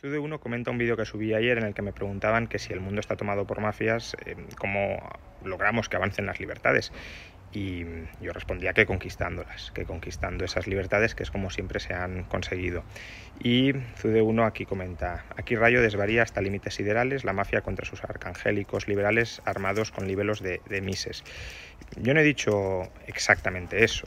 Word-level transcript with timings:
Sude 0.00 0.20
1 0.20 0.38
comenta 0.38 0.70
un 0.70 0.78
vídeo 0.78 0.96
que 0.96 1.04
subí 1.04 1.34
ayer 1.34 1.58
en 1.58 1.64
el 1.64 1.74
que 1.74 1.82
me 1.82 1.92
preguntaban 1.92 2.46
que 2.46 2.60
si 2.60 2.72
el 2.72 2.78
mundo 2.78 3.00
está 3.00 3.16
tomado 3.16 3.48
por 3.48 3.60
mafias, 3.60 4.16
eh, 4.26 4.36
¿cómo 4.56 4.96
logramos 5.42 5.88
que 5.88 5.96
avancen 5.96 6.24
las 6.24 6.38
libertades? 6.38 6.92
Y 7.52 7.84
yo 8.20 8.32
respondía 8.32 8.74
que 8.74 8.86
conquistándolas, 8.86 9.72
que 9.72 9.86
conquistando 9.86 10.44
esas 10.44 10.68
libertades, 10.68 11.16
que 11.16 11.24
es 11.24 11.32
como 11.32 11.50
siempre 11.50 11.80
se 11.80 11.94
han 11.94 12.22
conseguido. 12.22 12.84
Y 13.40 13.72
Zude 13.96 14.22
1 14.22 14.44
aquí 14.44 14.66
comenta, 14.66 15.24
aquí 15.36 15.56
Rayo 15.56 15.82
desvaría 15.82 16.22
hasta 16.22 16.42
límites 16.42 16.74
siderales 16.74 17.24
la 17.24 17.32
mafia 17.32 17.62
contra 17.62 17.84
sus 17.84 18.04
arcangélicos 18.04 18.86
liberales 18.86 19.42
armados 19.46 19.90
con 19.90 20.06
libelos 20.06 20.40
de, 20.40 20.60
de 20.68 20.80
mises. 20.80 21.24
Yo 21.96 22.14
no 22.14 22.20
he 22.20 22.24
dicho 22.24 22.82
exactamente 23.08 23.82
eso, 23.82 24.06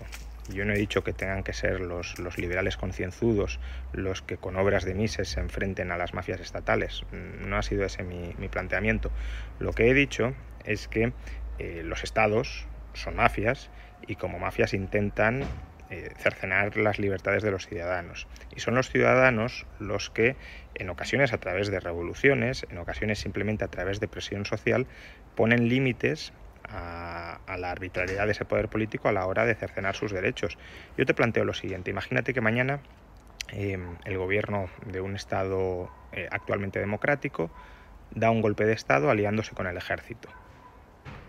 yo 0.49 0.65
no 0.65 0.73
he 0.73 0.77
dicho 0.77 1.03
que 1.03 1.13
tengan 1.13 1.43
que 1.43 1.53
ser 1.53 1.79
los, 1.79 2.19
los, 2.19 2.37
liberales 2.37 2.77
concienzudos 2.77 3.59
los 3.93 4.21
que 4.21 4.37
con 4.37 4.55
obras 4.57 4.85
de 4.85 4.93
Mises 4.93 5.29
se 5.29 5.39
enfrenten 5.39 5.91
a 5.91 5.97
las 5.97 6.13
mafias 6.13 6.39
estatales. 6.39 7.03
No 7.11 7.57
ha 7.57 7.61
sido 7.61 7.85
ese 7.85 8.03
mi, 8.03 8.33
mi 8.37 8.47
planteamiento. 8.49 9.11
Lo 9.59 9.73
que 9.73 9.89
he 9.89 9.93
dicho 9.93 10.33
es 10.65 10.87
que 10.87 11.13
eh, 11.59 11.83
los 11.83 12.03
estados 12.03 12.65
son 12.93 13.15
mafias 13.15 13.69
y 14.07 14.15
como 14.15 14.39
mafias 14.39 14.73
intentan 14.73 15.43
eh, 15.89 16.09
cercenar 16.17 16.77
las 16.77 16.99
libertades 16.99 17.43
de 17.43 17.51
los 17.51 17.67
ciudadanos. 17.67 18.25
Y 18.55 18.61
son 18.61 18.75
los 18.75 18.89
ciudadanos 18.89 19.65
los 19.77 20.09
que, 20.09 20.37
en 20.73 20.89
ocasiones 20.89 21.33
a 21.33 21.37
través 21.37 21.69
de 21.69 21.81
revoluciones, 21.81 22.65
en 22.69 22.77
ocasiones 22.77 23.19
simplemente 23.19 23.65
a 23.65 23.67
través 23.67 23.99
de 23.99 24.07
presión 24.07 24.45
social, 24.45 24.87
ponen 25.35 25.67
límites 25.67 26.31
a, 26.71 27.57
la 27.57 27.71
arbitrariedad 27.71 28.25
de 28.25 28.31
ese 28.31 28.45
poder 28.45 28.69
político 28.69 29.09
a 29.09 29.11
la 29.11 29.25
hora 29.25 29.45
de 29.45 29.55
cercenar 29.55 29.95
sus 29.95 30.11
derechos. 30.11 30.57
Yo 30.97 31.05
te 31.05 31.13
planteo 31.13 31.45
lo 31.45 31.53
siguiente, 31.53 31.91
imagínate 31.91 32.33
que 32.33 32.41
mañana 32.41 32.79
eh, 33.49 33.77
el 34.05 34.17
gobierno 34.17 34.69
de 34.85 35.01
un 35.01 35.15
Estado 35.15 35.91
eh, 36.13 36.27
actualmente 36.31 36.79
democrático 36.79 37.51
da 38.11 38.31
un 38.31 38.41
golpe 38.41 38.65
de 38.65 38.73
Estado 38.73 39.09
aliándose 39.09 39.53
con 39.53 39.67
el 39.67 39.77
ejército. 39.77 40.29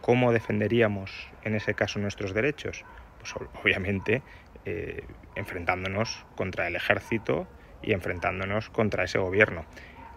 ¿Cómo 0.00 0.32
defenderíamos 0.32 1.28
en 1.44 1.54
ese 1.54 1.74
caso 1.74 1.98
nuestros 1.98 2.34
derechos? 2.34 2.84
Pues 3.18 3.34
obviamente 3.62 4.22
eh, 4.64 5.04
enfrentándonos 5.34 6.24
contra 6.36 6.66
el 6.66 6.76
ejército 6.76 7.46
y 7.82 7.92
enfrentándonos 7.92 8.70
contra 8.70 9.04
ese 9.04 9.18
gobierno, 9.18 9.64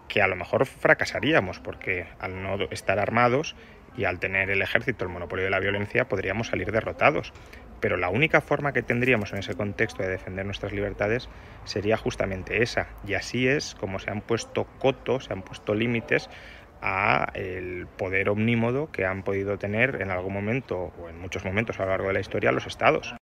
que 0.08 0.22
a 0.22 0.28
lo 0.28 0.36
mejor 0.36 0.66
fracasaríamos 0.66 1.58
porque 1.60 2.06
al 2.20 2.42
no 2.42 2.56
estar 2.70 2.98
armados 2.98 3.56
y 3.96 4.04
al 4.04 4.18
tener 4.18 4.50
el 4.50 4.62
ejército 4.62 5.04
el 5.04 5.10
monopolio 5.10 5.44
de 5.44 5.50
la 5.50 5.60
violencia 5.60 6.08
podríamos 6.08 6.48
salir 6.48 6.70
derrotados. 6.72 7.32
Pero 7.80 7.96
la 7.96 8.08
única 8.08 8.40
forma 8.40 8.72
que 8.72 8.82
tendríamos 8.82 9.32
en 9.32 9.38
ese 9.38 9.54
contexto 9.54 10.02
de 10.02 10.08
defender 10.08 10.46
nuestras 10.46 10.72
libertades 10.72 11.28
sería 11.64 11.96
justamente 11.96 12.62
esa. 12.62 12.88
Y 13.06 13.14
así 13.14 13.48
es 13.48 13.74
como 13.74 13.98
se 13.98 14.10
han 14.10 14.22
puesto 14.22 14.66
cotos, 14.78 15.26
se 15.26 15.32
han 15.32 15.42
puesto 15.42 15.74
límites 15.74 16.30
a 16.80 17.28
el 17.34 17.86
poder 17.86 18.28
omnímodo 18.28 18.90
que 18.90 19.04
han 19.04 19.22
podido 19.22 19.58
tener 19.58 20.00
en 20.00 20.10
algún 20.10 20.32
momento 20.32 20.92
o 20.98 21.08
en 21.08 21.18
muchos 21.18 21.44
momentos 21.44 21.78
a 21.80 21.84
lo 21.84 21.90
largo 21.90 22.08
de 22.08 22.14
la 22.14 22.20
historia 22.20 22.52
los 22.52 22.66
estados. 22.66 23.14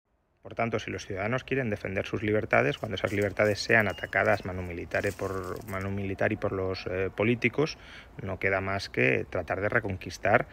Por 0.44 0.56
tanto, 0.56 0.78
si 0.78 0.92
los 0.92 1.06
ciudadanos 1.06 1.46
quieren 1.46 1.70
defender 1.70 2.06
sus 2.06 2.22
libertades, 2.22 2.78
cuando 2.78 2.96
esas 2.96 3.14
libertades 3.14 3.62
sean 3.62 3.88
atacadas 3.88 4.44
manu 4.44 4.62
militar 4.62 5.06
por, 5.18 5.66
manu 5.70 5.90
militar 5.90 6.34
y 6.34 6.36
por 6.36 6.52
los 6.52 6.86
eh, 6.86 7.10
políticos, 7.16 7.78
no 8.22 8.40
queda 8.40 8.60
más 8.60 8.90
que 8.90 9.26
tratar 9.30 9.62
de 9.62 9.70
reconquistar 9.70 10.48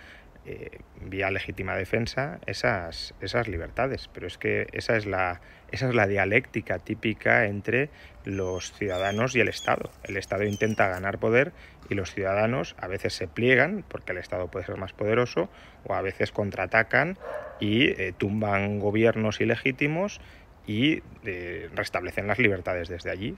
eh, 0.47 0.79
vía 1.03 1.31
legítima 1.31 1.77
defensa 1.77 2.41
esas, 2.47 3.15
esas 3.21 3.49
libertades. 3.49 4.09
Pero 4.13 4.27
es 4.27 4.39
que 4.39 4.67
esa 4.73 4.97
es, 4.97 5.07
la, 5.07 5.41
esa 5.71 5.89
es 5.89 5.95
la 5.95 6.07
dialéctica 6.07 6.79
típica 6.79 7.47
entre 7.47 7.91
los 8.25 8.73
ciudadanos 8.73 9.37
y 9.37 9.41
el 9.41 9.49
Estado. 9.49 9.91
El 10.03 10.17
Estado 10.17 10.45
intenta 10.45 10.89
ganar 10.89 11.19
poder 11.19 11.53
y 11.89 11.95
los 11.95 12.13
ciudadanos 12.15 12.75
a 12.79 12.87
veces 12.87 13.15
se 13.15 13.29
pliegan 13.29 13.85
porque 13.87 14.13
el 14.13 14.19
Estado 14.19 14.49
puede 14.49 14.67
ser 14.67 14.77
más 14.77 14.93
poderoso 14.93 15.51
o 15.85 15.95
a 15.95 16.03
veces 16.03 16.33
contraatacan 16.33 17.19
y 17.59 17.89
eh, 17.89 18.15
tumban 18.17 18.79
gobiernos 18.79 19.41
ilegítimos 19.41 20.21
y 20.67 21.03
eh, 21.25 21.69
restablecen 21.75 22.27
las 22.27 22.39
libertades 22.39 22.89
desde 22.89 23.11
allí. 23.11 23.37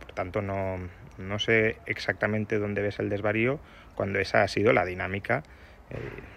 Por 0.00 0.12
tanto, 0.12 0.42
no, 0.42 0.78
no 1.18 1.38
sé 1.38 1.78
exactamente 1.86 2.58
dónde 2.58 2.82
ves 2.82 2.98
el 2.98 3.08
desvarío 3.08 3.58
cuando 3.94 4.18
esa 4.18 4.42
ha 4.42 4.48
sido 4.48 4.72
la 4.72 4.84
dinámica 4.84 5.42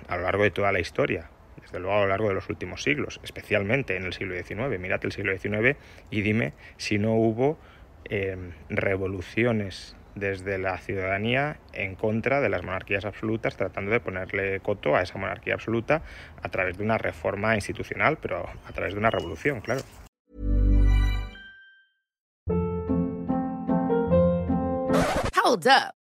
a 0.08 0.18
lo 0.18 0.24
largo 0.24 0.44
de 0.44 0.52
toda 0.52 0.72
la 0.72 0.80
historia, 0.80 1.30
desde 1.62 1.80
luego 1.80 1.98
a 1.98 2.02
lo 2.02 2.08
largo 2.08 2.30
de 2.30 2.36
los 2.36 2.50
últimos 2.50 2.84
siglos, 2.84 3.20
especialmente 3.24 3.96
en 3.96 4.04
el 4.04 4.14
siglo 4.14 4.36
XIX. 4.36 4.80
Mírate 4.80 5.08
el 5.08 5.14
siglo 5.14 5.38
XIX 5.38 5.78
y 6.10 6.22
dime 6.22 6.54
si 6.78 6.98
no 6.98 7.14
hubo 7.14 7.58
eh, 8.06 8.38
revoluciones 8.70 9.96
desde 10.16 10.58
la 10.58 10.78
ciudadanía 10.78 11.60
en 11.74 11.96
contra 11.96 12.42
de 12.42 12.50
las 12.50 12.64
monarquías 12.64 13.06
absolutas, 13.06 13.56
tratando 13.56 13.92
de 13.92 14.00
ponerle 14.00 14.60
coto 14.60 14.96
a 14.96 15.02
esa 15.02 15.18
monarquía 15.18 15.54
absoluta 15.54 16.02
a 16.42 16.50
través 16.50 16.78
de 16.78 16.84
una 16.84 16.98
reforma 16.98 17.56
institucional, 17.56 18.18
pero 18.18 18.50
a 18.66 18.72
través 18.74 18.94
de 18.94 19.00
una 19.00 19.12
revolución, 19.12 19.62
claro. 19.62 19.82